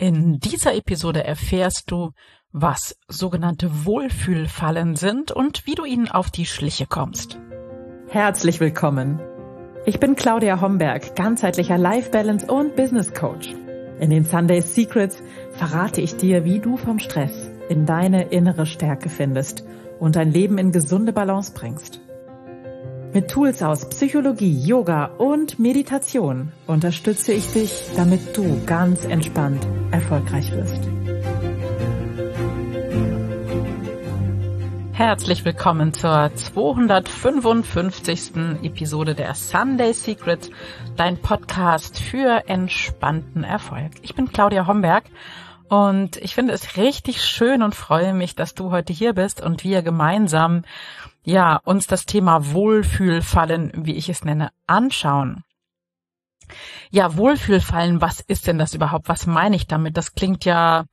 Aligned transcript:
In 0.00 0.38
dieser 0.38 0.76
Episode 0.76 1.24
erfährst 1.24 1.90
du, 1.90 2.12
was 2.52 2.96
sogenannte 3.08 3.84
Wohlfühlfallen 3.84 4.94
sind 4.94 5.32
und 5.32 5.66
wie 5.66 5.74
du 5.74 5.84
ihnen 5.84 6.08
auf 6.08 6.30
die 6.30 6.46
Schliche 6.46 6.86
kommst. 6.86 7.36
Herzlich 8.06 8.60
willkommen. 8.60 9.20
Ich 9.86 9.98
bin 9.98 10.14
Claudia 10.14 10.60
Homberg, 10.60 11.16
ganzheitlicher 11.16 11.78
Life 11.78 12.10
Balance 12.12 12.46
und 12.46 12.76
Business 12.76 13.12
Coach. 13.12 13.52
In 13.98 14.10
den 14.10 14.24
Sunday 14.24 14.60
Secrets 14.60 15.20
verrate 15.50 16.00
ich 16.00 16.16
dir, 16.16 16.44
wie 16.44 16.60
du 16.60 16.76
vom 16.76 17.00
Stress 17.00 17.50
in 17.68 17.84
deine 17.84 18.28
innere 18.28 18.66
Stärke 18.66 19.08
findest 19.08 19.64
und 19.98 20.14
dein 20.14 20.30
Leben 20.30 20.58
in 20.58 20.70
gesunde 20.70 21.12
Balance 21.12 21.52
bringst. 21.52 22.00
Mit 23.14 23.30
Tools 23.30 23.62
aus 23.62 23.88
Psychologie, 23.88 24.52
Yoga 24.66 25.06
und 25.16 25.58
Meditation 25.58 26.52
unterstütze 26.66 27.32
ich 27.32 27.50
dich, 27.52 27.84
damit 27.96 28.36
du 28.36 28.62
ganz 28.66 29.06
entspannt 29.06 29.66
erfolgreich 29.90 30.52
wirst. 30.52 30.86
Herzlich 34.92 35.46
willkommen 35.46 35.94
zur 35.94 36.30
255. 36.34 38.32
Episode 38.62 39.14
der 39.14 39.34
Sunday 39.34 39.94
Secrets, 39.94 40.50
dein 40.96 41.16
Podcast 41.16 41.98
für 41.98 42.46
entspannten 42.46 43.42
Erfolg. 43.42 43.92
Ich 44.02 44.14
bin 44.14 44.30
Claudia 44.30 44.66
Homberg 44.66 45.04
und 45.68 46.16
ich 46.16 46.34
finde 46.34 46.52
es 46.52 46.76
richtig 46.76 47.22
schön 47.22 47.62
und 47.62 47.74
freue 47.74 48.12
mich, 48.12 48.34
dass 48.34 48.54
du 48.54 48.70
heute 48.70 48.92
hier 48.92 49.12
bist 49.12 49.42
und 49.42 49.64
wir 49.64 49.82
gemeinsam 49.82 50.64
ja, 51.28 51.60
uns 51.64 51.86
das 51.86 52.06
Thema 52.06 52.52
Wohlfühlfallen, 52.52 53.72
wie 53.74 53.96
ich 53.96 54.08
es 54.08 54.24
nenne, 54.24 54.50
anschauen. 54.66 55.44
Ja, 56.90 57.18
Wohlfühlfallen, 57.18 58.00
was 58.00 58.20
ist 58.20 58.46
denn 58.46 58.58
das 58.58 58.72
überhaupt? 58.72 59.10
Was 59.10 59.26
meine 59.26 59.54
ich 59.54 59.66
damit? 59.66 59.98
Das 59.98 60.14
klingt 60.14 60.46
ja, 60.46 60.86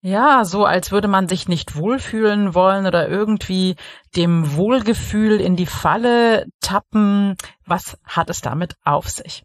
ja, 0.00 0.44
so 0.44 0.64
als 0.64 0.90
würde 0.90 1.06
man 1.06 1.28
sich 1.28 1.46
nicht 1.46 1.76
wohlfühlen 1.76 2.52
wollen 2.52 2.84
oder 2.84 3.08
irgendwie 3.08 3.76
dem 4.16 4.56
Wohlgefühl 4.56 5.40
in 5.40 5.54
die 5.54 5.66
Falle 5.66 6.46
tappen. 6.60 7.36
Was 7.64 7.96
hat 8.02 8.28
es 8.28 8.40
damit 8.40 8.74
auf 8.82 9.08
sich? 9.08 9.44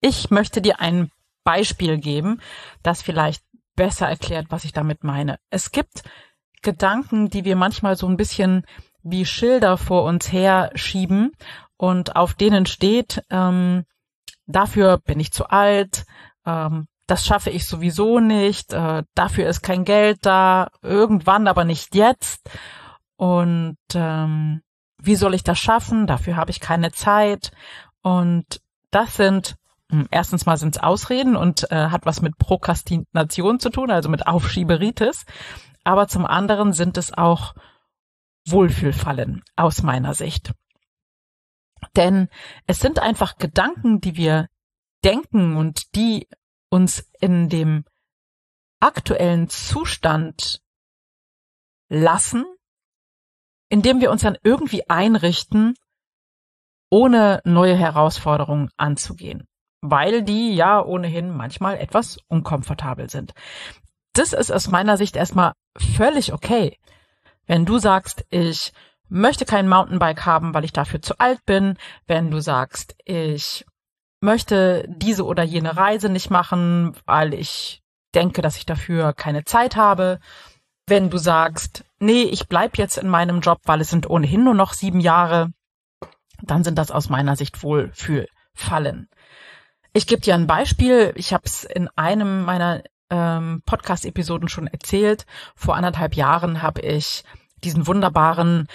Ich 0.00 0.30
möchte 0.30 0.62
dir 0.62 0.78
ein 0.78 1.10
Beispiel 1.42 1.98
geben, 1.98 2.40
das 2.84 3.02
vielleicht 3.02 3.42
besser 3.74 4.08
erklärt, 4.08 4.46
was 4.50 4.62
ich 4.62 4.72
damit 4.72 5.02
meine. 5.02 5.40
Es 5.50 5.72
gibt 5.72 6.04
Gedanken, 6.62 7.30
die 7.30 7.44
wir 7.44 7.56
manchmal 7.56 7.96
so 7.96 8.06
ein 8.06 8.16
bisschen 8.16 8.64
wie 9.02 9.24
Schilder 9.24 9.76
vor 9.76 10.04
uns 10.04 10.32
her 10.32 10.70
schieben 10.74 11.32
und 11.76 12.16
auf 12.16 12.34
denen 12.34 12.66
steht, 12.66 13.22
ähm, 13.30 13.84
dafür 14.46 14.98
bin 14.98 15.20
ich 15.20 15.32
zu 15.32 15.48
alt, 15.48 16.04
ähm, 16.46 16.86
das 17.06 17.26
schaffe 17.26 17.50
ich 17.50 17.66
sowieso 17.66 18.20
nicht, 18.20 18.72
äh, 18.72 19.02
dafür 19.14 19.48
ist 19.48 19.62
kein 19.62 19.84
Geld 19.84 20.18
da, 20.22 20.68
irgendwann 20.82 21.48
aber 21.48 21.64
nicht 21.64 21.94
jetzt. 21.94 22.48
Und 23.16 23.78
ähm, 23.94 24.62
wie 24.98 25.16
soll 25.16 25.34
ich 25.34 25.42
das 25.42 25.58
schaffen? 25.58 26.06
Dafür 26.06 26.36
habe 26.36 26.50
ich 26.50 26.60
keine 26.60 26.92
Zeit. 26.92 27.50
Und 28.02 28.60
das 28.90 29.16
sind 29.16 29.56
hm, 29.90 30.06
erstens 30.10 30.46
mal 30.46 30.56
sind 30.56 30.76
es 30.76 30.82
Ausreden 30.82 31.36
und 31.36 31.70
äh, 31.70 31.88
hat 31.88 32.06
was 32.06 32.22
mit 32.22 32.38
Prokrastination 32.38 33.58
zu 33.58 33.70
tun, 33.70 33.90
also 33.90 34.08
mit 34.08 34.26
Aufschieberitis. 34.26 35.24
Aber 35.82 36.06
zum 36.06 36.26
anderen 36.26 36.72
sind 36.72 36.96
es 36.96 37.12
auch 37.12 37.54
Wohlfühlfallen 38.46 39.42
aus 39.56 39.82
meiner 39.82 40.14
Sicht. 40.14 40.52
Denn 41.96 42.28
es 42.66 42.80
sind 42.80 42.98
einfach 42.98 43.36
Gedanken, 43.36 44.00
die 44.00 44.16
wir 44.16 44.48
denken 45.04 45.56
und 45.56 45.94
die 45.94 46.28
uns 46.70 47.10
in 47.20 47.48
dem 47.48 47.84
aktuellen 48.80 49.48
Zustand 49.48 50.60
lassen, 51.88 52.44
indem 53.68 54.00
wir 54.00 54.10
uns 54.10 54.22
dann 54.22 54.38
irgendwie 54.42 54.88
einrichten, 54.88 55.74
ohne 56.90 57.40
neue 57.44 57.76
Herausforderungen 57.76 58.70
anzugehen, 58.76 59.46
weil 59.80 60.22
die 60.22 60.54
ja 60.54 60.84
ohnehin 60.84 61.30
manchmal 61.30 61.76
etwas 61.76 62.18
unkomfortabel 62.28 63.10
sind. 63.10 63.32
Das 64.12 64.32
ist 64.32 64.50
aus 64.50 64.68
meiner 64.68 64.96
Sicht 64.96 65.16
erstmal 65.16 65.52
völlig 65.78 66.32
okay. 66.32 66.78
Wenn 67.50 67.64
du 67.64 67.78
sagst, 67.78 68.24
ich 68.30 68.72
möchte 69.08 69.44
kein 69.44 69.68
Mountainbike 69.68 70.24
haben, 70.24 70.54
weil 70.54 70.64
ich 70.64 70.72
dafür 70.72 71.02
zu 71.02 71.18
alt 71.18 71.44
bin, 71.46 71.76
wenn 72.06 72.30
du 72.30 72.40
sagst, 72.40 72.94
ich 73.04 73.66
möchte 74.20 74.86
diese 74.88 75.24
oder 75.24 75.42
jene 75.42 75.76
Reise 75.76 76.10
nicht 76.10 76.30
machen, 76.30 76.94
weil 77.06 77.34
ich 77.34 77.82
denke, 78.14 78.40
dass 78.40 78.56
ich 78.56 78.66
dafür 78.66 79.14
keine 79.14 79.42
Zeit 79.44 79.74
habe, 79.74 80.20
wenn 80.86 81.10
du 81.10 81.18
sagst, 81.18 81.84
nee, 81.98 82.22
ich 82.22 82.46
bleib 82.46 82.78
jetzt 82.78 82.98
in 82.98 83.08
meinem 83.08 83.40
Job, 83.40 83.58
weil 83.64 83.80
es 83.80 83.90
sind 83.90 84.08
ohnehin 84.08 84.44
nur 84.44 84.54
noch 84.54 84.72
sieben 84.72 85.00
Jahre, 85.00 85.50
dann 86.42 86.62
sind 86.62 86.78
das 86.78 86.92
aus 86.92 87.08
meiner 87.08 87.34
Sicht 87.34 87.64
Wohlfühlfallen. 87.64 89.08
Ich 89.92 90.06
gebe 90.06 90.22
dir 90.22 90.36
ein 90.36 90.46
Beispiel. 90.46 91.12
Ich 91.16 91.32
habe 91.32 91.42
es 91.46 91.64
in 91.64 91.88
einem 91.96 92.44
meiner 92.44 92.84
ähm, 93.10 93.62
Podcast-Episoden 93.66 94.48
schon 94.48 94.68
erzählt. 94.68 95.26
Vor 95.56 95.74
anderthalb 95.74 96.14
Jahren 96.14 96.62
habe 96.62 96.80
ich 96.80 97.24
diesen 97.64 97.86
wunderbaren 97.86 98.66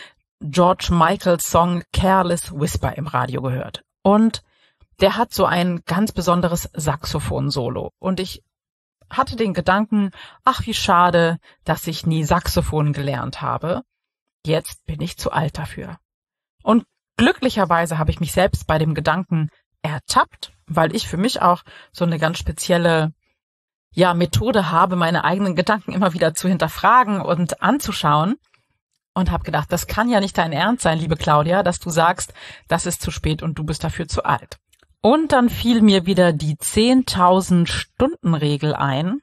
George 0.41 0.90
Michael 0.91 1.40
Song 1.40 1.84
Careless 1.94 2.51
Whisper 2.51 2.97
im 2.97 3.07
Radio 3.07 3.41
gehört. 3.41 3.84
Und 4.03 4.44
der 5.00 5.18
hat 5.18 5.34
so 5.34 5.46
ein 5.46 5.81
ganz 5.85 6.12
besonderes 6.12 6.69
Saxophon-Solo. 6.73 7.91
Und 8.00 8.19
ich 8.19 8.44
hatte 9.09 9.35
den 9.35 9.53
Gedanken, 9.53 10.12
ach 10.44 10.66
wie 10.66 10.74
schade, 10.74 11.38
dass 11.63 11.88
ich 11.88 12.06
nie 12.06 12.24
Saxophon 12.24 12.94
gelernt 12.94 13.41
habe. 13.41 13.81
Jetzt 14.45 14.85
bin 14.85 15.01
ich 15.01 15.18
zu 15.18 15.31
alt 15.31 15.57
dafür. 15.57 15.97
Und 16.63 16.85
glücklicherweise 17.18 17.97
habe 17.97 18.12
ich 18.12 18.19
mich 18.19 18.31
selbst 18.31 18.68
bei 18.68 18.78
dem 18.78 18.94
Gedanken 18.94 19.50
ertappt, 19.81 20.53
weil 20.68 20.95
ich 20.95 21.07
für 21.07 21.18
mich 21.18 21.41
auch 21.41 21.63
so 21.91 22.06
eine 22.06 22.19
ganz 22.19 22.38
spezielle 22.38 23.13
ja, 23.91 24.13
Methode 24.13 24.72
habe, 24.72 24.95
meine 24.95 25.24
eigenen 25.24 25.56
Gedanken 25.56 25.94
immer 25.94 26.13
wieder 26.13 26.34
zu 26.34 26.47
hinterfragen 26.47 27.22
und 27.22 27.62
anzuschauen 27.62 28.35
und 29.15 29.31
habe 29.31 29.43
gedacht, 29.43 29.71
das 29.71 29.87
kann 29.87 30.09
ja 30.09 30.19
nicht 30.19 30.37
dein 30.37 30.51
Ernst 30.51 30.83
sein, 30.83 30.99
liebe 30.99 31.15
Claudia, 31.15 31.63
dass 31.63 31.79
du 31.79 31.89
sagst, 31.89 32.33
das 32.67 32.85
ist 32.85 33.01
zu 33.01 33.09
spät 33.09 33.41
und 33.41 33.57
du 33.57 33.63
bist 33.63 33.83
dafür 33.83 34.07
zu 34.07 34.23
alt. 34.23 34.57
Und 35.01 35.31
dann 35.31 35.49
fiel 35.49 35.81
mir 35.81 36.05
wieder 36.05 36.33
die 36.33 36.55
10.000 36.55 37.67
Stunden 37.67 38.33
Regel 38.33 38.73
ein. 38.73 39.21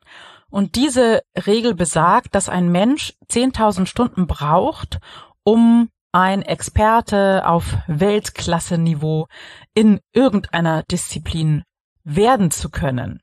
Und 0.48 0.76
diese 0.76 1.22
Regel 1.46 1.74
besagt, 1.74 2.34
dass 2.34 2.48
ein 2.48 2.70
Mensch 2.70 3.14
10.000 3.30 3.86
Stunden 3.86 4.26
braucht, 4.26 5.00
um 5.44 5.88
ein 6.12 6.42
Experte 6.42 7.46
auf 7.46 7.78
Weltklasse-Niveau 7.86 9.26
in 9.74 10.00
irgendeiner 10.12 10.82
Disziplin 10.84 11.64
werden 12.04 12.50
zu 12.50 12.70
können. 12.70 13.20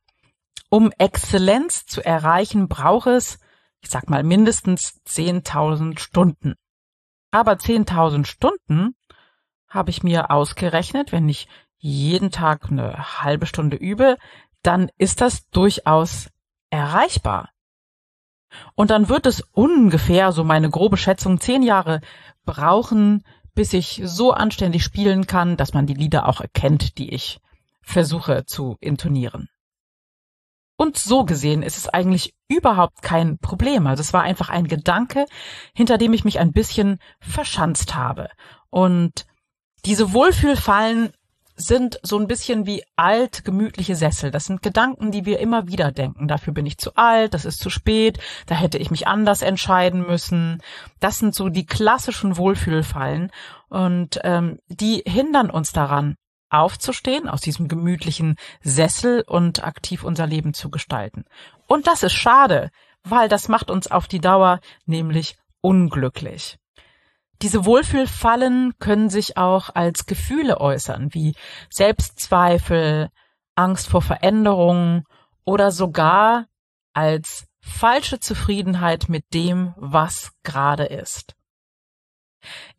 Um 0.69 0.91
Exzellenz 0.97 1.85
zu 1.85 2.03
erreichen, 2.03 2.67
braucht 2.67 3.07
es 3.07 3.39
ich 3.81 3.89
sag 3.89 4.09
mal 4.09 4.23
mindestens 4.23 5.01
10.000 5.07 5.99
Stunden. 5.99 6.55
Aber 7.31 7.53
10.000 7.53 8.25
Stunden 8.25 8.95
habe 9.67 9.91
ich 9.91 10.03
mir 10.03 10.31
ausgerechnet, 10.31 11.11
wenn 11.11 11.29
ich 11.29 11.47
jeden 11.77 12.31
Tag 12.31 12.71
eine 12.71 13.23
halbe 13.23 13.45
Stunde 13.45 13.77
übe, 13.77 14.17
dann 14.63 14.89
ist 14.97 15.21
das 15.21 15.47
durchaus 15.49 16.29
erreichbar. 16.69 17.49
Und 18.75 18.89
dann 18.89 19.09
wird 19.09 19.25
es 19.25 19.41
ungefähr, 19.41 20.31
so 20.31 20.43
meine 20.43 20.69
grobe 20.69 20.97
Schätzung, 20.97 21.39
zehn 21.39 21.61
Jahre 21.61 22.01
brauchen, 22.45 23.23
bis 23.53 23.73
ich 23.73 24.01
so 24.03 24.31
anständig 24.31 24.83
spielen 24.83 25.27
kann, 25.27 25.55
dass 25.55 25.73
man 25.73 25.85
die 25.85 25.93
Lieder 25.93 26.27
auch 26.27 26.41
erkennt, 26.41 26.97
die 26.97 27.13
ich 27.13 27.39
versuche 27.81 28.45
zu 28.45 28.77
intonieren. 28.79 29.49
Und 30.81 30.97
so 30.97 31.25
gesehen 31.25 31.61
ist 31.61 31.77
es 31.77 31.89
eigentlich 31.89 32.33
überhaupt 32.47 33.01
kein 33.01 33.37
Problem. 33.37 33.85
Also 33.85 33.99
es 33.99 34.13
war 34.13 34.21
einfach 34.21 34.47
ein 34.47 34.65
Gedanke, 34.65 35.25
hinter 35.75 35.97
dem 35.97 36.13
ich 36.13 36.23
mich 36.23 36.39
ein 36.39 36.53
bisschen 36.53 36.99
verschanzt 37.19 37.95
habe. 37.95 38.29
Und 38.69 39.25
diese 39.83 40.13
Wohlfühlfallen 40.13 41.11
sind 41.57 41.99
so 42.01 42.17
ein 42.17 42.27
bisschen 42.27 42.65
wie 42.65 42.81
alt, 42.95 43.43
gemütliche 43.43 43.97
Sessel. 43.97 44.31
Das 44.31 44.45
sind 44.45 44.61
Gedanken, 44.61 45.11
die 45.11 45.25
wir 45.25 45.39
immer 45.39 45.67
wieder 45.67 45.91
denken. 45.91 46.29
Dafür 46.29 46.53
bin 46.53 46.65
ich 46.65 46.77
zu 46.77 46.95
alt, 46.95 47.33
das 47.33 47.43
ist 47.43 47.59
zu 47.59 47.69
spät, 47.69 48.17
da 48.45 48.55
hätte 48.55 48.77
ich 48.77 48.89
mich 48.89 49.05
anders 49.05 49.41
entscheiden 49.41 50.07
müssen. 50.07 50.61
Das 51.01 51.19
sind 51.19 51.35
so 51.35 51.49
die 51.49 51.65
klassischen 51.65 52.37
Wohlfühlfallen 52.37 53.33
und 53.67 54.21
ähm, 54.23 54.59
die 54.69 55.03
hindern 55.05 55.49
uns 55.49 55.73
daran, 55.73 56.15
aufzustehen, 56.49 57.27
aus 57.29 57.41
diesem 57.41 57.67
gemütlichen 57.67 58.35
Sessel 58.61 59.23
und 59.27 59.63
aktiv 59.63 60.03
unser 60.03 60.27
Leben 60.27 60.53
zu 60.53 60.69
gestalten. 60.69 61.25
Und 61.67 61.87
das 61.87 62.03
ist 62.03 62.13
schade, 62.13 62.71
weil 63.03 63.29
das 63.29 63.47
macht 63.47 63.71
uns 63.71 63.89
auf 63.89 64.07
die 64.07 64.19
Dauer 64.19 64.59
nämlich 64.85 65.37
unglücklich. 65.61 66.57
Diese 67.41 67.65
Wohlfühlfallen 67.65 68.73
können 68.79 69.09
sich 69.09 69.37
auch 69.37 69.73
als 69.73 70.05
Gefühle 70.05 70.59
äußern, 70.59 71.13
wie 71.13 71.35
Selbstzweifel, 71.69 73.09
Angst 73.55 73.87
vor 73.87 74.01
Veränderungen 74.01 75.05
oder 75.45 75.71
sogar 75.71 76.47
als 76.93 77.45
falsche 77.61 78.19
Zufriedenheit 78.19 79.07
mit 79.09 79.33
dem, 79.33 79.73
was 79.77 80.31
gerade 80.43 80.85
ist. 80.85 81.35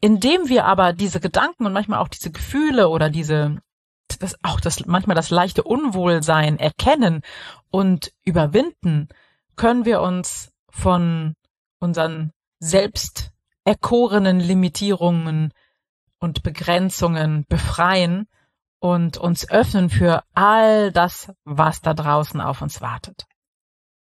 Indem 0.01 0.49
wir 0.49 0.65
aber 0.65 0.93
diese 0.93 1.21
Gedanken 1.21 1.67
und 1.67 1.73
manchmal 1.73 1.99
auch 2.01 2.09
diese 2.09 2.31
Gefühle 2.31 2.89
oder 2.89 3.11
diese 3.11 3.61
das, 4.19 4.37
auch 4.43 4.61
das 4.61 4.87
manchmal 4.87 5.17
das 5.17 5.31
leichte 5.31 5.63
Unwohlsein 5.63 6.59
erkennen 6.59 7.23
und 7.71 8.13
überwinden, 8.25 9.09
können 9.57 9.85
wir 9.85 10.01
uns 10.01 10.53
von 10.69 11.35
unseren 11.79 12.33
selbst 12.59 13.31
erkorenen 13.65 14.41
Limitierungen 14.41 15.53
und 16.19 16.43
Begrenzungen 16.43 17.45
befreien 17.49 18.27
und 18.79 19.17
uns 19.17 19.49
öffnen 19.49 19.91
für 19.91 20.23
all 20.35 20.93
das, 20.93 21.33
was 21.45 21.81
da 21.81 21.95
draußen 21.95 22.41
auf 22.41 22.63
uns 22.63 22.81
wartet. 22.81 23.27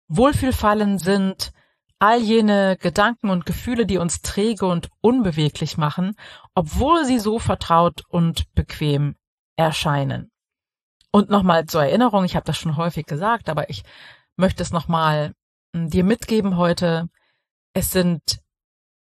Wohlfühlfallen 0.08 1.00
sind 1.00 1.52
all 2.00 2.22
jene 2.22 2.78
Gedanken 2.78 3.30
und 3.30 3.46
Gefühle, 3.46 3.86
die 3.86 3.98
uns 3.98 4.22
träge 4.22 4.66
und 4.66 4.90
unbeweglich 5.02 5.78
machen, 5.78 6.16
obwohl 6.54 7.06
sie 7.06 7.20
so 7.20 7.40
vertraut 7.40 8.04
und 8.10 8.54
bequem 8.54 9.16
erscheinen. 9.56 10.32
Und 11.12 11.30
nochmal 11.30 11.66
zur 11.66 11.84
Erinnerung, 11.84 12.26
ich 12.26 12.36
habe 12.36 12.46
das 12.46 12.58
schon 12.58 12.76
häufig 12.76 13.06
gesagt, 13.06 13.48
aber 13.50 13.70
ich 13.70 13.84
möchte 14.36 14.62
es 14.62 14.72
nochmal 14.72 15.34
hm, 15.74 15.90
dir 15.90 16.04
mitgeben 16.04 16.58
heute. 16.58 17.08
Es 17.74 17.92
sind 17.92 18.40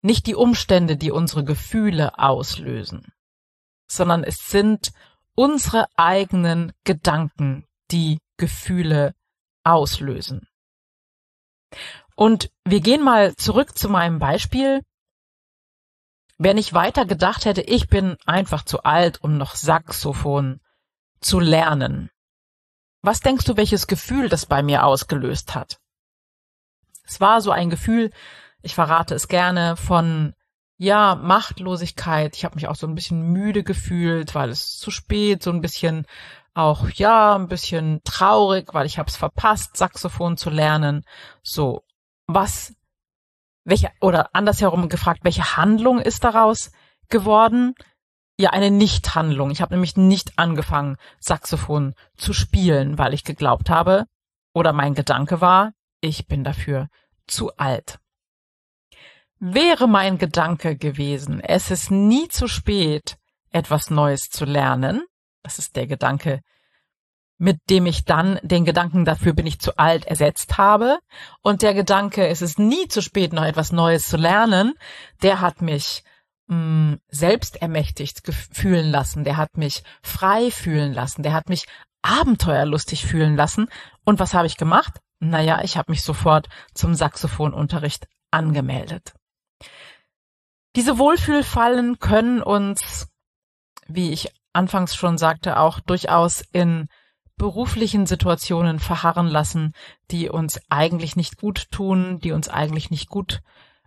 nicht 0.01 0.25
die 0.27 0.35
Umstände, 0.35 0.95
die 0.95 1.11
unsere 1.11 1.43
Gefühle 1.43 2.17
auslösen, 2.17 3.11
sondern 3.91 4.23
es 4.23 4.47
sind 4.47 4.91
unsere 5.35 5.87
eigenen 5.97 6.71
Gedanken, 6.85 7.65
die 7.91 8.19
Gefühle 8.37 9.13
auslösen. 9.63 10.47
Und 12.17 12.49
wir 12.65 12.81
gehen 12.81 13.03
mal 13.03 13.35
zurück 13.35 13.77
zu 13.77 13.89
meinem 13.89 14.17
Beispiel. 14.17 14.81
Wenn 16.39 16.57
ich 16.57 16.73
weiter 16.73 17.05
gedacht 17.05 17.45
hätte, 17.45 17.61
ich 17.61 17.89
bin 17.89 18.17
einfach 18.25 18.65
zu 18.65 18.81
alt, 18.83 19.23
um 19.23 19.37
noch 19.37 19.53
Saxophon 19.53 20.59
zu 21.21 21.39
lernen. 21.39 22.09
Was 23.03 23.19
denkst 23.19 23.45
du, 23.45 23.55
welches 23.55 23.85
Gefühl 23.85 24.29
das 24.29 24.47
bei 24.47 24.63
mir 24.63 24.83
ausgelöst 24.83 25.53
hat? 25.53 25.77
Es 27.05 27.21
war 27.21 27.39
so 27.39 27.51
ein 27.51 27.69
Gefühl, 27.69 28.11
ich 28.63 28.73
verrate 28.73 29.13
es 29.13 29.27
gerne, 29.27 29.77
von 29.77 30.33
ja, 30.79 31.13
Machtlosigkeit. 31.15 32.35
Ich 32.35 32.45
habe 32.45 32.55
mich 32.55 32.67
auch 32.67 32.75
so 32.75 32.87
ein 32.87 32.95
bisschen 32.95 33.31
müde 33.31 33.63
gefühlt, 33.63 34.33
weil 34.33 34.49
es 34.49 34.79
zu 34.79 34.89
spät, 34.89 35.43
so 35.43 35.51
ein 35.51 35.61
bisschen 35.61 36.07
auch 36.55 36.89
ja, 36.89 37.35
ein 37.35 37.47
bisschen 37.47 38.01
traurig, 38.03 38.73
weil 38.73 38.87
ich 38.87 38.97
habe 38.97 39.07
es 39.07 39.15
verpasst, 39.15 39.77
Saxophon 39.77 40.35
zu 40.35 40.49
lernen. 40.49 41.05
So, 41.43 41.83
was, 42.27 42.75
welche, 43.63 43.91
oder 44.01 44.35
andersherum 44.35 44.89
gefragt, 44.89 45.21
welche 45.23 45.57
Handlung 45.57 45.99
ist 45.99 46.23
daraus 46.23 46.71
geworden? 47.09 47.73
Ja, 48.39 48.51
eine 48.51 48.69
Nichthandlung. 48.69 49.49
Ich 49.49 49.61
habe 49.61 49.73
nämlich 49.73 49.97
nicht 49.97 50.37
angefangen, 50.37 50.97
Saxophon 51.19 51.95
zu 52.17 52.33
spielen, 52.33 52.97
weil 52.97 53.13
ich 53.13 53.23
geglaubt 53.23 53.69
habe, 53.69 54.05
oder 54.53 54.73
mein 54.73 54.93
Gedanke 54.93 55.41
war, 55.41 55.73
ich 56.01 56.27
bin 56.27 56.43
dafür 56.43 56.89
zu 57.25 57.55
alt. 57.57 57.99
Wäre 59.39 59.87
mein 59.87 60.17
Gedanke 60.17 60.75
gewesen, 60.75 61.41
es 61.41 61.71
ist 61.71 61.91
nie 61.91 62.27
zu 62.27 62.47
spät, 62.47 63.17
etwas 63.51 63.89
Neues 63.89 64.29
zu 64.29 64.45
lernen, 64.45 65.03
das 65.43 65.59
ist 65.59 65.75
der 65.75 65.87
Gedanke, 65.87 66.41
mit 67.37 67.59
dem 67.69 67.85
ich 67.85 68.05
dann 68.05 68.39
den 68.41 68.65
Gedanken 68.65 69.05
dafür 69.05 69.33
bin 69.33 69.45
ich 69.45 69.59
zu 69.59 69.77
alt 69.77 70.05
ersetzt 70.05 70.57
habe. 70.57 70.99
Und 71.41 71.61
der 71.61 71.73
Gedanke, 71.73 72.27
es 72.27 72.41
ist 72.41 72.59
nie 72.59 72.87
zu 72.87 73.01
spät, 73.01 73.33
noch 73.33 73.43
etwas 73.43 73.71
Neues 73.71 74.07
zu 74.07 74.17
lernen, 74.17 74.73
der 75.21 75.41
hat 75.41 75.61
mich 75.61 76.03
mh, 76.47 76.55
mm, 76.57 76.99
selbst 77.09 77.61
ermächtigt 77.61 78.21
fühlen 78.51 78.89
lassen, 78.89 79.23
der 79.23 79.37
hat 79.37 79.57
mich 79.57 79.83
frei 80.01 80.49
fühlen 80.49 80.93
lassen, 80.93 81.23
der 81.23 81.33
hat 81.33 81.49
mich 81.49 81.65
abenteuerlustig 82.01 83.05
fühlen 83.05 83.35
lassen. 83.35 83.67
Und 84.03 84.19
was 84.19 84.33
habe 84.33 84.47
ich 84.47 84.57
gemacht? 84.57 84.99
Naja, 85.19 85.61
ich 85.63 85.77
habe 85.77 85.91
mich 85.91 86.03
sofort 86.03 86.47
zum 86.73 86.93
Saxophonunterricht 86.93 88.07
angemeldet. 88.31 89.13
Diese 90.75 90.99
Wohlfühlfallen 90.99 91.99
können 91.99 92.41
uns, 92.41 93.07
wie 93.87 94.11
ich 94.11 94.31
anfangs 94.53 94.95
schon 94.95 95.17
sagte, 95.17 95.57
auch 95.57 95.79
durchaus 95.79 96.41
in 96.51 96.87
beruflichen 97.37 98.05
Situationen 98.05 98.79
verharren 98.79 99.27
lassen, 99.27 99.73
die 100.11 100.29
uns 100.29 100.59
eigentlich 100.69 101.15
nicht 101.15 101.37
gut 101.37 101.69
tun, 101.71 102.19
die 102.19 102.31
uns 102.31 102.49
eigentlich 102.49 102.89
nicht 102.89 103.09
gut 103.09 103.41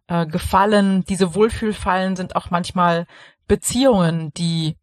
äh, 0.06 0.26
gefallen. 0.26 1.04
Diese 1.04 1.34
Wohlfühlfallen 1.34 2.16
sind 2.16 2.36
auch 2.36 2.50
manchmal 2.50 3.06
Beziehungen, 3.46 4.32
die 4.34 4.76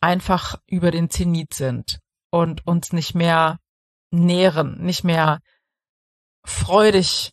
einfach 0.00 0.56
über 0.66 0.90
den 0.90 1.08
Zenit 1.10 1.54
sind 1.54 2.00
und 2.30 2.66
uns 2.66 2.92
nicht 2.92 3.14
mehr 3.14 3.58
nähren, 4.10 4.78
nicht 4.82 5.02
mehr 5.02 5.40
freudig 6.44 7.32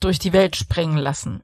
durch 0.00 0.18
die 0.18 0.32
Welt 0.32 0.56
springen 0.56 0.98
lassen. 0.98 1.42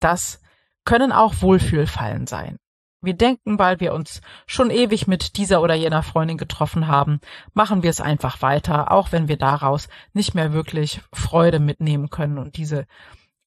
Das 0.00 0.40
können 0.84 1.12
auch 1.12 1.42
Wohlfühlfallen 1.42 2.26
sein. 2.26 2.58
Wir 3.00 3.14
denken, 3.14 3.58
weil 3.58 3.78
wir 3.80 3.94
uns 3.94 4.20
schon 4.46 4.70
ewig 4.70 5.06
mit 5.06 5.36
dieser 5.36 5.62
oder 5.62 5.74
jener 5.74 6.02
Freundin 6.02 6.36
getroffen 6.36 6.88
haben, 6.88 7.20
machen 7.54 7.82
wir 7.82 7.90
es 7.90 8.00
einfach 8.00 8.42
weiter, 8.42 8.90
auch 8.90 9.12
wenn 9.12 9.28
wir 9.28 9.36
daraus 9.36 9.88
nicht 10.12 10.34
mehr 10.34 10.52
wirklich 10.52 11.00
Freude 11.12 11.60
mitnehmen 11.60 12.10
können 12.10 12.38
und 12.38 12.56
diese 12.56 12.86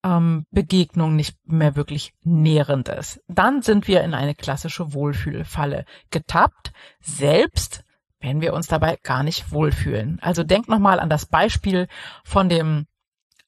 ähm, 0.04 0.46
Begegnung 0.52 1.16
nicht 1.16 1.38
mehr 1.46 1.76
wirklich 1.76 2.14
nährend 2.24 2.90
ist. 2.90 3.22
Dann 3.28 3.62
sind 3.62 3.88
wir 3.88 4.04
in 4.04 4.14
eine 4.14 4.36
klassische 4.36 4.94
Wohlfühlfalle 4.94 5.86
getappt, 6.10 6.72
selbst 7.02 7.84
wenn 8.20 8.42
wir 8.42 8.54
uns 8.54 8.68
dabei 8.68 8.98
gar 9.04 9.24
nicht 9.24 9.52
wohlfühlen. 9.52 10.20
Also 10.22 10.44
denk 10.44 10.68
nochmal 10.68 11.00
an 11.00 11.10
das 11.10 11.26
Beispiel 11.26 11.88
von 12.24 12.50
dem 12.50 12.86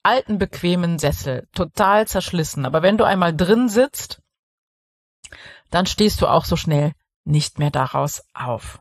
alten 0.01 0.37
bequemen 0.37 0.99
Sessel, 0.99 1.47
total 1.53 2.07
zerschlissen. 2.07 2.65
Aber 2.65 2.81
wenn 2.81 2.97
du 2.97 3.05
einmal 3.05 3.35
drin 3.35 3.69
sitzt, 3.69 4.22
dann 5.73 5.85
stehst 5.85 6.21
du 6.21 6.27
auch 6.27 6.45
so 6.45 6.55
schnell 6.55 6.93
nicht 7.25 7.57
mehr 7.57 7.71
daraus 7.71 8.23
auf. 8.33 8.79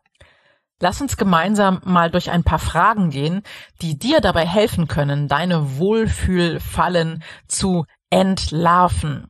Lass 0.78 1.00
uns 1.00 1.16
gemeinsam 1.16 1.80
mal 1.84 2.10
durch 2.10 2.30
ein 2.30 2.42
paar 2.42 2.58
Fragen 2.58 3.10
gehen, 3.10 3.42
die 3.80 3.98
dir 3.98 4.20
dabei 4.20 4.46
helfen 4.46 4.88
können, 4.88 5.28
deine 5.28 5.78
Wohlfühlfallen 5.78 7.22
zu 7.46 7.86
entlarven. 8.10 9.28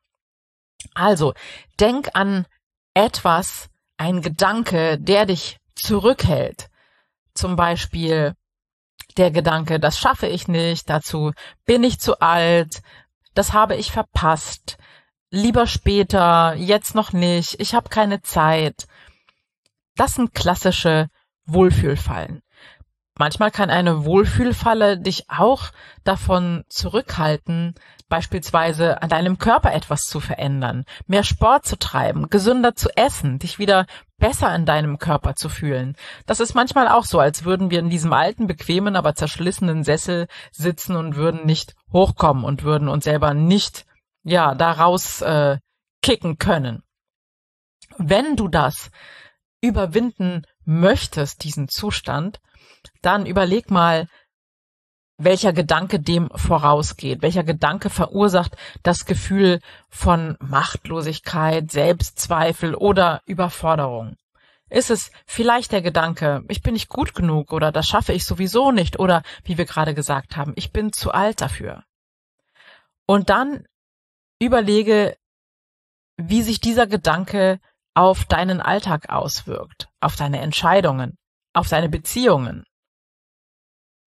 Also, 0.95 1.35
denk 1.78 2.09
an 2.14 2.47
etwas, 2.95 3.69
ein 3.97 4.23
Gedanke, 4.23 4.99
der 4.99 5.26
dich 5.26 5.59
zurückhält. 5.75 6.69
Zum 7.35 7.54
Beispiel 7.54 8.35
der 9.16 9.31
Gedanke, 9.31 9.78
das 9.78 9.99
schaffe 9.99 10.26
ich 10.26 10.49
nicht, 10.49 10.88
dazu 10.88 11.33
bin 11.64 11.85
ich 11.85 12.00
zu 12.00 12.19
alt, 12.21 12.83
das 13.35 13.52
habe 13.52 13.76
ich 13.76 13.92
verpasst, 13.92 14.78
lieber 15.33 15.67
später, 15.67 16.55
jetzt 16.55 16.95
noch 16.95 17.12
nicht, 17.12 17.59
ich 17.59 17.75
habe 17.75 17.89
keine 17.89 18.23
Zeit. 18.23 18.87
Das 19.97 20.15
sind 20.15 20.35
klassische 20.35 21.09
Wohlfühlfallen. 21.47 22.43
Manchmal 23.19 23.51
kann 23.51 23.69
eine 23.69 24.05
Wohlfühlfalle 24.05 24.99
dich 24.99 25.29
auch 25.29 25.71
davon 26.03 26.65
zurückhalten, 26.69 27.75
beispielsweise 28.09 29.03
an 29.03 29.09
deinem 29.09 29.39
Körper 29.39 29.73
etwas 29.73 30.03
zu 30.03 30.19
verändern, 30.21 30.85
mehr 31.07 31.23
Sport 31.23 31.67
zu 31.67 31.79
treiben, 31.79 32.31
gesünder 32.31 32.75
zu 32.75 32.89
essen, 32.97 33.39
dich 33.39 33.59
wieder 33.59 33.87
besser 34.19 34.55
in 34.55 34.67
deinem 34.67 34.99
Körper 34.99 35.35
zu 35.35 35.49
fühlen. 35.49 35.97
Das 36.27 36.41
ist 36.41 36.55
manchmal 36.55 36.89
auch 36.89 37.05
so, 37.05 37.21
als 37.21 37.45
würden 37.45 37.71
wir 37.71 37.81
in 37.81 37.91
diesem 37.91 38.12
alten, 38.12 38.47
bequemen, 38.47 38.97
aber 38.97 39.15
zerschlissenen 39.15 39.85
Sessel 39.85 40.27
sitzen 40.51 40.97
und 40.97 41.17
würden 41.17 41.45
nicht 41.47 41.75
hochkommen 41.93 42.45
und 42.45 42.65
würden 42.65 42.89
uns 42.89 43.05
selber 43.05 43.35
nicht 43.35 43.87
ja, 44.25 44.55
daraus 44.55 45.21
äh, 45.23 45.59
kicken 46.02 46.38
können. 46.38 46.83
Wenn 47.99 48.37
du 48.37 48.49
das 48.49 48.91
überwinden 49.61 50.45
möchtest, 50.64 51.45
diesen 51.45 51.69
Zustand, 51.69 52.41
dann 53.00 53.26
überleg 53.26 53.71
mal, 53.71 54.09
welcher 55.19 55.52
Gedanke 55.52 56.00
dem 56.00 56.31
vorausgeht, 56.35 57.23
welcher 57.23 57.45
Gedanke 57.45 57.91
verursacht 57.91 58.57
das 58.83 59.05
Gefühl 59.05 59.61
von 59.88 60.37
Machtlosigkeit, 60.41 61.71
Selbstzweifel 61.71 62.75
oder 62.75 63.23
Überforderung. 63.26 64.17
Ist 64.69 64.91
es 64.91 65.12
vielleicht 65.26 65.73
der 65.73 65.83
Gedanke, 65.83 66.43
ich 66.49 66.62
bin 66.62 66.73
nicht 66.73 66.88
gut 66.88 67.14
genug 67.14 67.52
oder 67.52 67.71
das 67.71 67.87
schaffe 67.87 68.14
ich 68.14 68.25
sowieso 68.25 68.73
nicht 68.73 68.99
oder 68.99 69.23
wie 69.45 69.59
wir 69.59 69.67
gerade 69.67 69.95
gesagt 69.95 70.37
haben, 70.37 70.55
ich 70.57 70.73
bin 70.73 70.93
zu 70.93 71.12
alt 71.12 71.41
dafür. 71.41 71.85
Und 73.07 73.29
dann 73.29 73.67
überlege, 74.47 75.17
wie 76.17 76.43
sich 76.43 76.61
dieser 76.61 76.87
Gedanke 76.87 77.61
auf 77.95 78.25
deinen 78.25 78.61
Alltag 78.61 79.11
auswirkt, 79.11 79.89
auf 80.01 80.17
deine 80.17 80.41
Entscheidungen, 80.41 81.19
auf 81.53 81.69
deine 81.69 81.89
Beziehungen. 81.89 82.65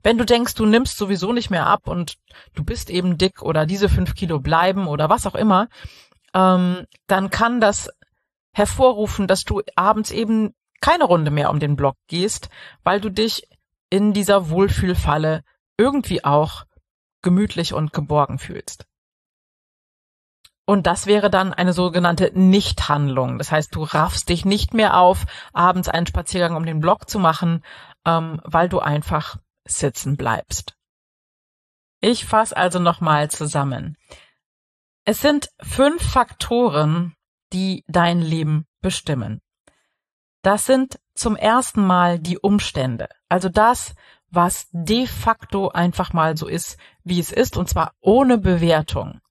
Wenn 0.04 0.18
du 0.18 0.26
denkst, 0.26 0.54
du 0.54 0.66
nimmst 0.66 0.98
sowieso 0.98 1.34
nicht 1.34 1.50
mehr 1.50 1.66
ab 1.66 1.88
und 1.88 2.18
du 2.54 2.64
bist 2.64 2.90
eben 2.90 3.18
dick 3.18 3.42
oder 3.42 3.66
diese 3.66 3.90
fünf 3.90 4.14
Kilo 4.16 4.40
bleiben 4.40 4.88
oder 4.88 5.10
was 5.10 5.26
auch 5.26 5.36
immer, 5.36 5.68
ähm, 6.34 6.86
dann 7.08 7.30
kann 7.30 7.60
das 7.60 7.90
hervorrufen, 8.54 9.28
dass 9.28 9.44
du 9.44 9.62
abends 9.76 10.12
eben 10.12 10.54
keine 10.80 11.06
Runde 11.06 11.32
mehr 11.32 11.50
um 11.50 11.60
den 11.60 11.76
Block 11.76 11.96
gehst, 12.08 12.50
weil 12.84 13.02
du 13.02 13.10
dich 13.10 13.48
in 13.90 14.14
dieser 14.14 14.50
Wohlfühlfalle 14.50 15.44
irgendwie 15.78 16.24
auch 16.24 16.66
gemütlich 17.22 17.74
und 17.74 17.92
geborgen 17.92 18.38
fühlst. 18.38 18.86
Und 20.66 20.88
das 20.88 21.06
wäre 21.06 21.30
dann 21.30 21.54
eine 21.54 21.74
sogenannte 21.74 22.32
Nichthandlung. 22.34 23.38
Das 23.38 23.52
heißt, 23.52 23.74
du 23.76 23.84
raffst 23.84 24.30
dich 24.30 24.46
nicht 24.46 24.74
mehr 24.74 24.98
auf, 24.98 25.26
abends 25.54 25.90
einen 25.90 26.08
Spaziergang 26.08 26.56
um 26.56 26.66
den 26.66 26.80
Block 26.80 27.08
zu 27.08 27.20
machen, 27.20 27.64
ähm, 28.06 28.42
weil 28.44 28.68
du 28.68 28.80
einfach 28.80 29.38
sitzen 29.64 30.18
bleibst. 30.18 30.76
Ich 32.02 32.26
fasse 32.26 32.58
also 32.58 32.80
nochmal 32.80 33.30
zusammen. 33.30 33.96
Es 35.06 35.22
sind 35.22 35.50
fünf 35.62 36.04
Faktoren, 36.04 37.16
die 37.54 37.84
dein 37.88 38.22
Leben 38.22 38.66
bestimmen. 38.82 39.42
Das 40.42 40.66
sind 40.66 41.00
zum 41.14 41.36
ersten 41.36 41.86
Mal 41.86 42.20
die 42.20 42.40
Umstände. 42.40 43.08
Also 43.30 43.50
das, 43.50 43.96
was 44.30 44.68
de 44.72 45.08
facto 45.08 45.70
einfach 45.70 46.14
mal 46.14 46.38
so 46.38 46.48
ist, 46.48 46.78
wie 47.04 47.20
es 47.20 47.32
ist, 47.32 47.56
und 47.56 47.70
zwar 47.70 47.94
ohne 48.02 48.38
Bewertung. 48.38 49.22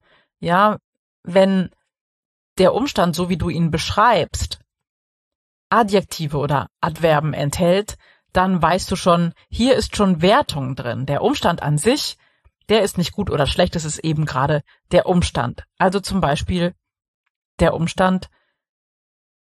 Ja, 0.41 0.79
wenn 1.25 1.71
der 2.59 2.75
Umstand, 2.75 3.17
so 3.17 3.29
wie 3.29 3.37
du 3.37 3.49
ihn 3.49 3.71
beschreibst, 3.71 4.61
Adjektive 5.71 6.37
oder 6.39 6.69
Adverben 6.81 7.33
enthält, 7.33 7.97
dann 8.33 8.61
weißt 8.61 8.91
du 8.91 8.97
schon, 8.97 9.33
hier 9.49 9.75
ist 9.75 9.97
schon 9.97 10.23
Wertung 10.23 10.77
drin. 10.77 11.07
Der 11.07 11.23
Umstand 11.23 11.63
an 11.63 11.79
sich, 11.79 12.17
der 12.69 12.83
ist 12.83 12.99
nicht 12.99 13.13
gut 13.13 13.31
oder 13.31 13.47
schlecht, 13.47 13.75
es 13.77 13.85
ist 13.85 13.99
eben 13.99 14.25
gerade 14.25 14.63
der 14.93 15.07
Umstand. 15.07 15.65
Also 15.79 16.01
zum 16.01 16.21
Beispiel 16.21 16.75
der 17.59 17.75
Umstand, 17.75 18.29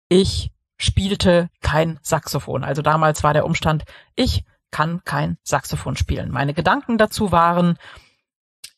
ich 0.10 0.52
spielte 0.78 1.50
kein 1.62 2.00
Saxophon. 2.02 2.64
Also 2.64 2.82
damals 2.82 3.24
war 3.24 3.34
der 3.34 3.46
Umstand, 3.46 3.84
ich 4.16 4.44
kann 4.72 5.04
kein 5.06 5.38
Saxophon 5.44 5.96
spielen. 5.96 6.32
Meine 6.32 6.54
Gedanken 6.54 6.98
dazu 6.98 7.32
waren, 7.32 7.78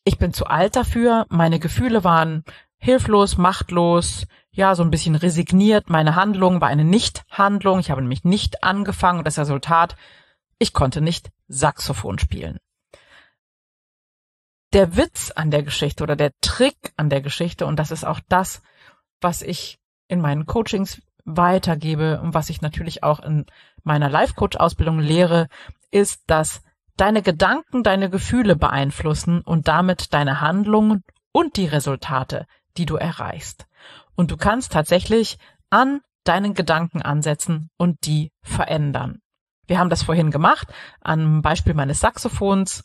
ich 0.04 0.18
bin 0.18 0.32
zu 0.32 0.46
alt 0.46 0.76
dafür, 0.76 1.26
meine 1.30 1.58
Gefühle 1.58 2.04
waren 2.04 2.44
hilflos, 2.78 3.36
machtlos, 3.38 4.26
ja, 4.50 4.74
so 4.74 4.82
ein 4.82 4.90
bisschen 4.90 5.16
resigniert. 5.16 5.90
Meine 5.90 6.16
Handlung 6.16 6.60
war 6.60 6.68
eine 6.68 6.84
Nichthandlung. 6.84 7.78
Ich 7.78 7.90
habe 7.90 8.00
nämlich 8.00 8.24
nicht 8.24 8.64
angefangen. 8.64 9.22
Das 9.22 9.38
Resultat, 9.38 9.96
ich 10.58 10.72
konnte 10.72 11.00
nicht 11.00 11.30
Saxophon 11.46 12.18
spielen. 12.18 12.58
Der 14.72 14.96
Witz 14.96 15.30
an 15.30 15.50
der 15.50 15.62
Geschichte 15.62 16.02
oder 16.02 16.16
der 16.16 16.32
Trick 16.40 16.76
an 16.96 17.10
der 17.10 17.20
Geschichte, 17.20 17.66
und 17.66 17.76
das 17.76 17.90
ist 17.90 18.04
auch 18.04 18.20
das, 18.28 18.62
was 19.20 19.42
ich 19.42 19.78
in 20.08 20.20
meinen 20.20 20.46
Coachings 20.46 21.02
weitergebe 21.24 22.20
und 22.20 22.34
was 22.34 22.50
ich 22.50 22.62
natürlich 22.62 23.02
auch 23.02 23.20
in 23.20 23.46
meiner 23.82 24.08
Life-Coach-Ausbildung 24.08 25.00
lehre, 25.00 25.48
ist, 25.90 26.22
dass 26.26 26.62
deine 26.96 27.22
Gedanken 27.22 27.82
deine 27.82 28.10
Gefühle 28.10 28.56
beeinflussen 28.56 29.42
und 29.42 29.68
damit 29.68 30.14
deine 30.14 30.40
Handlungen 30.40 31.04
und 31.32 31.56
die 31.56 31.66
Resultate, 31.66 32.46
die 32.78 32.86
du 32.86 32.96
erreichst. 32.96 33.66
Und 34.14 34.30
du 34.30 34.36
kannst 34.36 34.72
tatsächlich 34.72 35.38
an 35.70 36.00
deinen 36.24 36.54
Gedanken 36.54 37.02
ansetzen 37.02 37.70
und 37.76 38.06
die 38.06 38.32
verändern. 38.42 39.20
Wir 39.66 39.78
haben 39.78 39.90
das 39.90 40.02
vorhin 40.02 40.30
gemacht, 40.30 40.68
am 41.00 41.42
Beispiel 41.42 41.74
meines 41.74 42.00
Saxophons, 42.00 42.84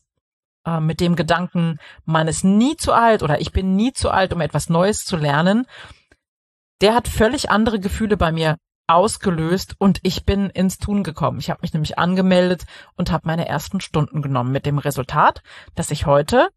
äh, 0.66 0.80
mit 0.80 1.00
dem 1.00 1.16
Gedanken, 1.16 1.78
man 2.06 2.28
ist 2.28 2.44
nie 2.44 2.76
zu 2.76 2.94
alt 2.94 3.24
oder 3.24 3.40
ich 3.42 3.52
bin 3.52 3.76
nie 3.76 3.94
zu 3.94 4.10
alt, 4.10 4.34
um 4.34 4.42
etwas 4.42 4.70
Neues 4.70 5.06
zu 5.06 5.18
lernen. 5.18 5.66
Der 6.82 6.96
hat 6.96 7.08
völlig 7.08 7.50
andere 7.50 7.80
Gefühle 7.80 8.18
bei 8.18 8.32
mir 8.32 8.58
ausgelöst 8.88 9.76
und 9.78 10.00
ich 10.04 10.26
bin 10.26 10.50
ins 10.50 10.78
Tun 10.78 11.04
gekommen. 11.04 11.40
Ich 11.40 11.50
habe 11.50 11.62
mich 11.62 11.74
nämlich 11.74 11.98
angemeldet 11.98 12.66
und 12.96 13.12
habe 13.12 13.28
meine 13.28 13.48
ersten 13.48 13.80
Stunden 13.80 14.22
genommen 14.22 14.52
mit 14.52 14.66
dem 14.66 14.80
Resultat, 14.80 15.42
dass 15.76 15.92
ich 15.92 16.06
heute 16.06 16.50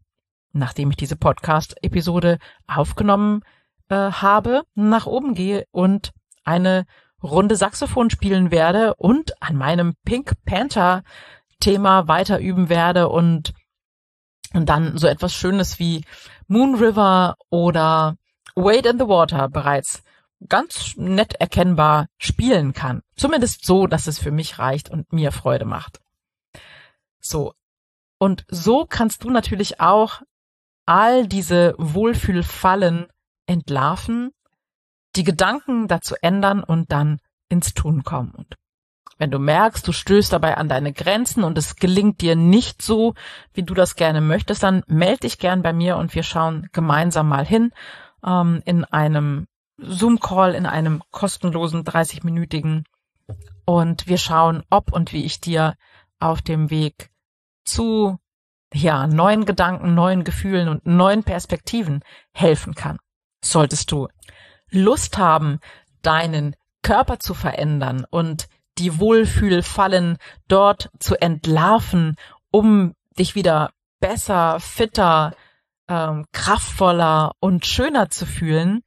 nachdem 0.55 0.89
ich 0.89 0.97
diese 0.97 1.15
Podcast-Episode 1.17 2.39
aufgenommen 2.65 3.41
äh, 3.89 3.95
habe, 3.95 4.63
nach 4.73 5.05
oben 5.05 5.35
gehe 5.35 5.65
und 5.71 6.11
eine 6.43 6.85
Runde 7.21 7.55
Saxophon 7.55 8.09
spielen 8.09 8.51
werde 8.51 8.95
und 8.95 9.41
an 9.41 9.55
meinem 9.55 9.95
Pink 10.05 10.33
Panther 10.45 11.03
Thema 11.59 12.07
weiter 12.07 12.39
üben 12.39 12.69
werde 12.69 13.09
und, 13.09 13.53
und 14.53 14.69
dann 14.69 14.97
so 14.97 15.07
etwas 15.07 15.33
Schönes 15.33 15.79
wie 15.79 16.03
Moon 16.47 16.75
River 16.75 17.35
oder 17.49 18.15
Wade 18.55 18.89
in 18.89 18.99
the 18.99 19.07
Water 19.07 19.49
bereits 19.49 20.03
ganz 20.47 20.95
nett 20.95 21.33
erkennbar 21.35 22.07
spielen 22.17 22.73
kann. 22.73 23.01
Zumindest 23.15 23.65
so, 23.65 23.87
dass 23.87 24.07
es 24.07 24.19
für 24.19 24.31
mich 24.31 24.59
reicht 24.59 24.89
und 24.89 25.11
mir 25.11 25.31
Freude 25.31 25.65
macht. 25.65 25.99
So. 27.19 27.53
Und 28.17 28.45
so 28.47 28.85
kannst 28.87 29.23
du 29.23 29.29
natürlich 29.29 29.81
auch 29.81 30.21
all 30.85 31.27
diese 31.27 31.75
Wohlfühlfallen 31.77 33.07
entlarven, 33.47 34.31
die 35.15 35.23
Gedanken 35.23 35.87
dazu 35.87 36.15
ändern 36.21 36.63
und 36.63 36.91
dann 36.91 37.19
ins 37.49 37.73
Tun 37.73 38.03
kommen. 38.03 38.31
Und 38.31 38.55
wenn 39.17 39.31
du 39.31 39.39
merkst, 39.39 39.87
du 39.87 39.91
stößt 39.91 40.33
dabei 40.33 40.57
an 40.57 40.67
deine 40.67 40.91
Grenzen 40.91 41.43
und 41.43 41.57
es 41.57 41.77
gelingt 41.77 42.21
dir 42.21 42.35
nicht 42.35 42.81
so, 42.81 43.13
wie 43.53 43.63
du 43.63 43.73
das 43.73 43.95
gerne 43.95 44.19
möchtest, 44.19 44.63
dann 44.63 44.83
melde 44.87 45.21
dich 45.21 45.37
gern 45.37 45.61
bei 45.61 45.71
mir 45.71 45.97
und 45.97 46.13
wir 46.15 46.23
schauen 46.23 46.67
gemeinsam 46.73 47.29
mal 47.29 47.45
hin 47.45 47.71
ähm, 48.25 48.61
in 48.65 48.83
einem 48.83 49.47
Zoom-Call, 49.77 50.53
in 50.53 50.65
einem 50.65 51.01
kostenlosen 51.11 51.83
30-minütigen 51.83 52.83
und 53.65 54.07
wir 54.07 54.17
schauen, 54.17 54.63
ob 54.69 54.91
und 54.91 55.13
wie 55.13 55.23
ich 55.23 55.39
dir 55.39 55.75
auf 56.19 56.41
dem 56.41 56.69
Weg 56.69 57.09
zu 57.63 58.19
ja, 58.73 59.07
neuen 59.07 59.45
Gedanken, 59.45 59.93
neuen 59.93 60.23
Gefühlen 60.23 60.67
und 60.67 60.85
neuen 60.85 61.23
Perspektiven 61.23 62.01
helfen 62.33 62.75
kann. 62.75 62.97
Solltest 63.43 63.91
du 63.91 64.07
Lust 64.69 65.17
haben, 65.17 65.59
deinen 66.01 66.55
Körper 66.81 67.19
zu 67.19 67.33
verändern 67.33 68.05
und 68.09 68.47
die 68.77 68.99
Wohlfühlfallen 68.99 70.17
dort 70.47 70.89
zu 70.99 71.15
entlarven, 71.19 72.15
um 72.51 72.93
dich 73.17 73.35
wieder 73.35 73.71
besser, 73.99 74.59
fitter, 74.59 75.35
ähm, 75.87 76.25
kraftvoller 76.31 77.31
und 77.39 77.65
schöner 77.65 78.09
zu 78.09 78.25
fühlen, 78.25 78.83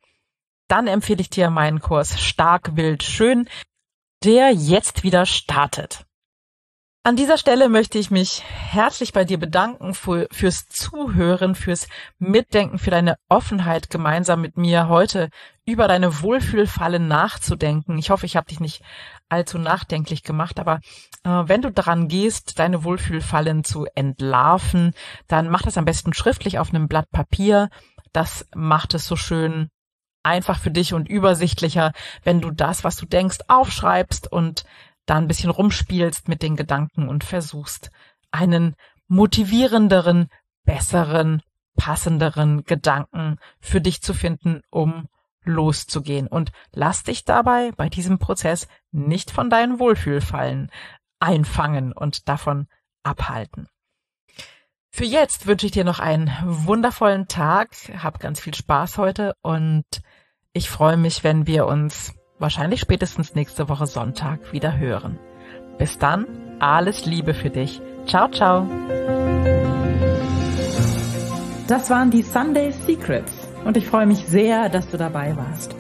dann 0.68 0.86
empfehle 0.86 1.20
ich 1.20 1.30
dir 1.30 1.50
meinen 1.50 1.80
Kurs 1.80 2.20
Stark, 2.20 2.76
Wild, 2.76 3.02
Schön, 3.02 3.48
der 4.24 4.52
jetzt 4.52 5.02
wieder 5.02 5.24
startet. 5.26 6.04
An 7.08 7.16
dieser 7.16 7.38
Stelle 7.38 7.70
möchte 7.70 7.98
ich 7.98 8.10
mich 8.10 8.42
herzlich 8.44 9.14
bei 9.14 9.24
dir 9.24 9.38
bedanken 9.38 9.94
für, 9.94 10.28
fürs 10.30 10.66
Zuhören, 10.68 11.54
fürs 11.54 11.88
Mitdenken, 12.18 12.78
für 12.78 12.90
deine 12.90 13.16
Offenheit, 13.30 13.88
gemeinsam 13.88 14.42
mit 14.42 14.58
mir 14.58 14.90
heute 14.90 15.30
über 15.64 15.88
deine 15.88 16.20
Wohlfühlfalle 16.20 17.00
nachzudenken. 17.00 17.96
Ich 17.96 18.10
hoffe, 18.10 18.26
ich 18.26 18.36
habe 18.36 18.48
dich 18.48 18.60
nicht 18.60 18.82
allzu 19.30 19.56
nachdenklich 19.56 20.22
gemacht, 20.22 20.60
aber 20.60 20.80
äh, 21.24 21.30
wenn 21.30 21.62
du 21.62 21.72
daran 21.72 22.08
gehst, 22.08 22.58
deine 22.58 22.84
Wohlfühlfallen 22.84 23.64
zu 23.64 23.86
entlarven, 23.94 24.92
dann 25.28 25.48
mach 25.48 25.62
das 25.62 25.78
am 25.78 25.86
besten 25.86 26.12
schriftlich 26.12 26.58
auf 26.58 26.68
einem 26.74 26.88
Blatt 26.88 27.10
Papier. 27.10 27.70
Das 28.12 28.46
macht 28.54 28.92
es 28.92 29.06
so 29.06 29.16
schön 29.16 29.70
einfach 30.22 30.58
für 30.58 30.70
dich 30.70 30.92
und 30.92 31.08
übersichtlicher, 31.08 31.92
wenn 32.22 32.42
du 32.42 32.50
das, 32.50 32.84
was 32.84 32.96
du 32.96 33.06
denkst, 33.06 33.38
aufschreibst 33.48 34.30
und 34.30 34.64
da 35.08 35.16
ein 35.16 35.28
bisschen 35.28 35.50
rumspielst 35.50 36.28
mit 36.28 36.42
den 36.42 36.56
Gedanken 36.56 37.08
und 37.08 37.24
versuchst, 37.24 37.90
einen 38.30 38.74
motivierenderen, 39.08 40.28
besseren, 40.64 41.42
passenderen 41.76 42.64
Gedanken 42.64 43.38
für 43.60 43.80
dich 43.80 44.02
zu 44.02 44.12
finden, 44.12 44.62
um 44.70 45.08
loszugehen. 45.44 46.26
Und 46.26 46.52
lass 46.72 47.04
dich 47.04 47.24
dabei 47.24 47.72
bei 47.76 47.88
diesem 47.88 48.18
Prozess 48.18 48.68
nicht 48.90 49.30
von 49.30 49.48
deinen 49.48 49.78
Wohlfühlfallen 49.78 50.70
einfangen 51.20 51.92
und 51.92 52.28
davon 52.28 52.68
abhalten. 53.02 53.68
Für 54.90 55.04
jetzt 55.04 55.46
wünsche 55.46 55.66
ich 55.66 55.72
dir 55.72 55.84
noch 55.84 56.00
einen 56.00 56.30
wundervollen 56.44 57.28
Tag, 57.28 57.70
hab 58.02 58.20
ganz 58.20 58.40
viel 58.40 58.54
Spaß 58.54 58.98
heute 58.98 59.34
und 59.42 59.84
ich 60.52 60.68
freue 60.68 60.96
mich, 60.96 61.24
wenn 61.24 61.46
wir 61.46 61.66
uns 61.66 62.14
wahrscheinlich 62.38 62.80
spätestens 62.80 63.34
nächste 63.34 63.68
Woche 63.68 63.86
Sonntag 63.86 64.52
wieder 64.52 64.78
hören. 64.78 65.18
Bis 65.78 65.98
dann, 65.98 66.26
alles 66.58 67.06
Liebe 67.06 67.34
für 67.34 67.50
dich. 67.50 67.80
Ciao, 68.06 68.28
ciao. 68.28 68.66
Das 71.66 71.90
waren 71.90 72.10
die 72.10 72.22
Sunday 72.22 72.72
Secrets 72.72 73.48
und 73.64 73.76
ich 73.76 73.86
freue 73.86 74.06
mich 74.06 74.24
sehr, 74.26 74.68
dass 74.68 74.88
du 74.88 74.96
dabei 74.96 75.36
warst. 75.36 75.76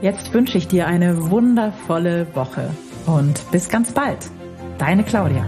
Jetzt 0.00 0.32
wünsche 0.32 0.58
ich 0.58 0.68
dir 0.68 0.86
eine 0.86 1.30
wundervolle 1.30 2.26
Woche 2.34 2.70
und 3.06 3.50
bis 3.50 3.68
ganz 3.68 3.92
bald. 3.92 4.30
Deine 4.78 5.02
Claudia. 5.02 5.44